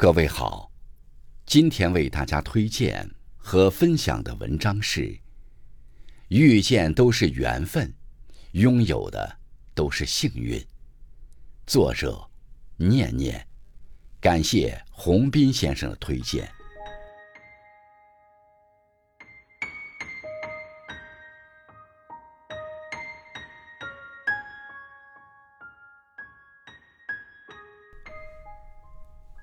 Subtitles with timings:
[0.00, 0.70] 各位好，
[1.44, 5.18] 今天为大家推荐和分享的文章是：
[6.28, 7.92] 遇见都是缘分，
[8.52, 9.38] 拥有的
[9.74, 10.64] 都是幸运。
[11.66, 12.30] 作者：
[12.76, 13.44] 念念，
[14.20, 16.48] 感谢洪斌先生的推荐。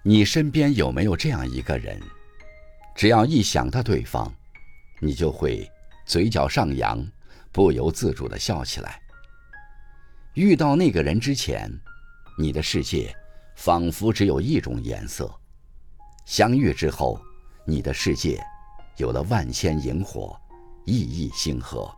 [0.08, 2.00] 你身边有没有这样一个人？
[2.94, 4.32] 只要一想到对方，
[5.00, 5.68] 你就会
[6.06, 7.04] 嘴角上扬，
[7.52, 9.02] 不由自主的笑起来。
[10.36, 11.68] 遇到那个人之前，
[12.38, 13.12] 你的世界
[13.56, 15.26] 仿佛只有一种颜色；
[16.24, 17.20] 相遇之后，
[17.66, 18.40] 你的世界
[18.98, 20.40] 有了万千萤火，
[20.86, 21.92] 熠熠星河。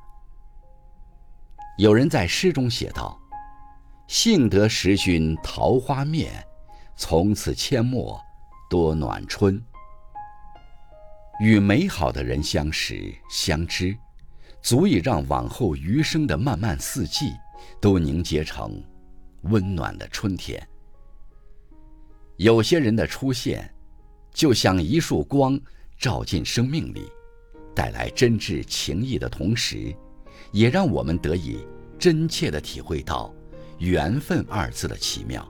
[1.78, 3.20] 有人在诗中写道
[4.08, 6.42] ：“幸得识君桃花面。”
[6.98, 8.20] 从此阡陌
[8.70, 9.62] 多暖春。
[11.40, 13.96] 与美好的人相识相知，
[14.64, 17.32] 足以让往后余生的漫漫四季
[17.80, 18.84] 都凝结成
[19.44, 20.68] 温暖的春天。
[22.38, 23.72] 有些人的出现，
[24.34, 25.60] 就像一束光
[26.00, 27.08] 照进生命里，
[27.76, 29.96] 带来真挚情谊的同时，
[30.52, 31.64] 也让我们得以
[32.00, 33.32] 真切地体会到
[33.78, 35.48] “缘分”二字的奇妙。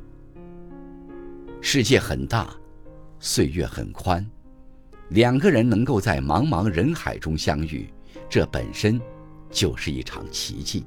[1.69, 2.55] 世界很大，
[3.19, 4.25] 岁月很宽，
[5.09, 7.89] 两个人能够在茫茫人海中相遇，
[8.29, 8.97] 这本身
[9.51, 10.85] 就是一场奇迹。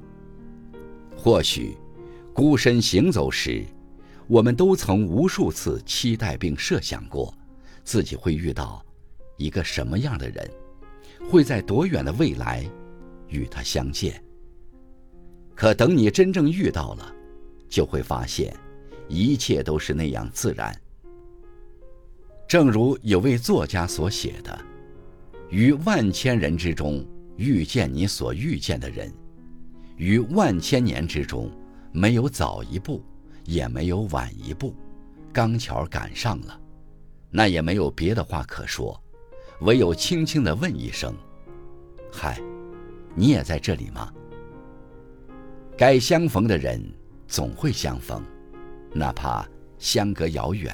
[1.15, 1.77] 或许，
[2.33, 3.63] 孤身行走时，
[4.25, 7.31] 我们都曾无数次期待并设想过，
[7.83, 8.83] 自己会遇到
[9.37, 10.49] 一个什么样的人，
[11.29, 12.67] 会在多远的未来
[13.27, 14.19] 与他相见。
[15.53, 17.15] 可等你真正遇到了，
[17.69, 18.51] 就会发现。
[19.11, 20.73] 一切都是那样自然。
[22.47, 24.57] 正如有位作家所写的
[25.51, 29.11] ：“于万千人之中遇见你所遇见的人，
[29.97, 31.51] 于万千年之中，
[31.91, 33.03] 没有早一步，
[33.45, 34.73] 也没有晚一步，
[35.33, 36.59] 刚巧赶上了，
[37.29, 39.01] 那也没有别的话可说，
[39.61, 41.13] 唯有轻轻地问一声
[42.11, 42.41] ：‘嗨，
[43.15, 44.11] 你也在这里吗？’
[45.77, 46.81] 该相逢的人
[47.27, 48.23] 总会相逢。”
[48.93, 49.47] 哪怕
[49.77, 50.73] 相隔遥远，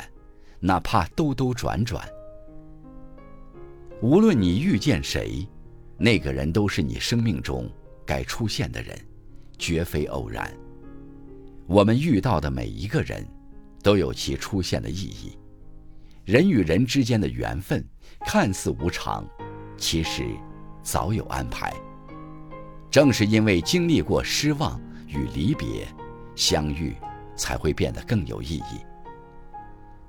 [0.60, 2.04] 哪怕兜兜转转，
[4.02, 5.48] 无论你遇见谁，
[5.98, 7.70] 那个人都是你生命中
[8.06, 8.98] 该出现的人，
[9.58, 10.52] 绝非偶然。
[11.68, 13.26] 我们遇到的每一个人，
[13.84, 15.38] 都有其出现的意义。
[16.26, 17.86] 人与人之间的缘分
[18.22, 19.26] 看似无常，
[19.78, 20.26] 其实
[20.82, 21.74] 早有安排。
[22.90, 25.88] 正是因为经历过失望与离别，
[26.36, 26.96] 相遇。
[27.38, 28.82] 才会变得更有意义。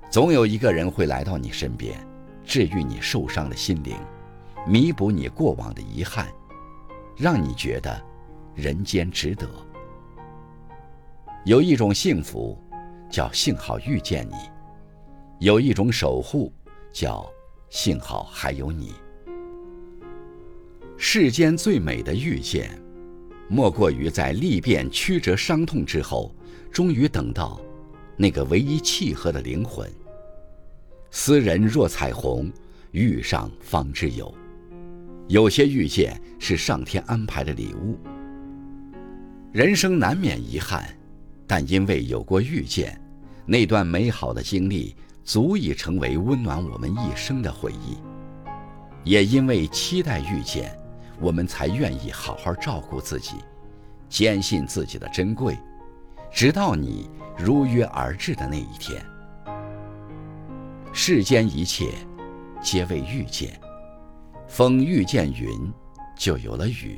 [0.09, 1.95] 总有一个人会来到你身边，
[2.43, 3.95] 治愈你受伤的心灵，
[4.67, 6.27] 弥补你过往的遗憾，
[7.15, 8.03] 让你觉得
[8.55, 9.47] 人间值得。
[11.45, 12.57] 有一种幸福，
[13.09, 14.35] 叫幸好遇见你；
[15.39, 16.51] 有一种守护，
[16.91, 17.25] 叫
[17.69, 18.93] 幸好还有你。
[20.97, 22.69] 世间最美的遇见。
[23.49, 26.33] 莫过于在历遍曲折伤痛之后，
[26.71, 27.59] 终于等到
[28.15, 29.89] 那个唯一契合的灵魂。
[31.09, 32.51] 斯人若彩虹，
[32.91, 34.31] 遇上方知有。
[35.27, 37.97] 有些遇见是上天安排的礼物。
[39.51, 40.87] 人生难免遗憾，
[41.47, 43.01] 但因为有过遇见，
[43.47, 47.97] 那段美好的经历足以成为温暖我们一生的回忆。
[49.03, 50.77] 也因为期待遇见。
[51.19, 53.35] 我们才愿意好好照顾自己，
[54.07, 55.57] 坚信自己的珍贵，
[56.31, 59.03] 直到你如约而至的那一天。
[60.93, 61.93] 世间一切，
[62.61, 63.59] 皆为遇见。
[64.47, 65.71] 风遇见云，
[66.17, 66.97] 就有了雨；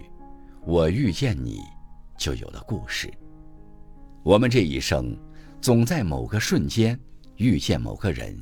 [0.66, 1.60] 我遇见你，
[2.18, 3.12] 就有了故事。
[4.24, 5.18] 我们这一生，
[5.60, 6.98] 总在某个瞬间
[7.36, 8.42] 遇见某个人，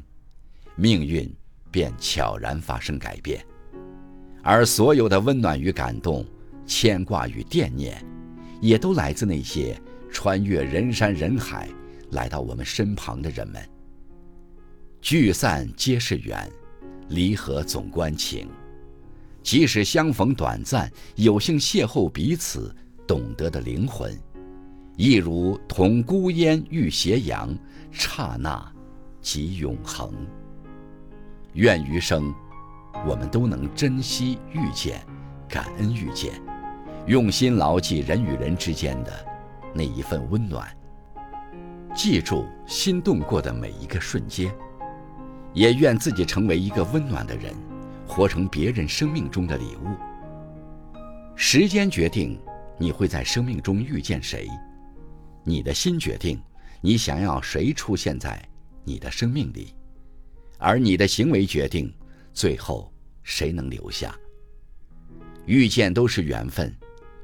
[0.75, 1.33] 命运
[1.71, 3.43] 便悄然发生改变。
[4.41, 6.25] 而所有的温暖与感动、
[6.65, 8.03] 牵挂与惦念，
[8.61, 9.79] 也都来自那些
[10.11, 11.67] 穿越人山人海
[12.11, 13.61] 来到我们身旁的人们。
[15.01, 16.49] 聚散皆是缘，
[17.09, 18.47] 离合总关情。
[19.41, 22.75] 即使相逢短暂，有幸邂逅彼此
[23.07, 24.17] 懂得的灵魂，
[24.95, 27.57] 亦如同孤烟遇斜阳，
[27.91, 28.71] 刹那
[29.21, 30.13] 即永恒。
[31.53, 32.33] 愿余生。
[33.07, 35.01] 我们都能珍惜遇见，
[35.47, 36.33] 感恩遇见，
[37.07, 39.25] 用心牢记人与人之间的
[39.73, 40.67] 那一份温暖。
[41.95, 44.53] 记住心动过的每一个瞬间，
[45.53, 47.53] 也愿自己成为一个温暖的人，
[48.07, 49.95] 活成别人生命中的礼物。
[51.35, 52.39] 时间决定
[52.77, 54.47] 你会在生命中遇见谁，
[55.43, 56.39] 你的心决定
[56.81, 58.39] 你想要谁出现在
[58.83, 59.73] 你的生命里，
[60.57, 61.91] 而你的行为决定
[62.33, 62.91] 最后
[63.23, 64.15] 谁能留下。
[65.45, 66.73] 遇见都是缘分，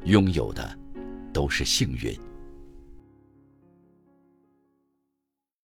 [0.03, 0.77] 拥有的
[1.31, 2.17] 都是幸运。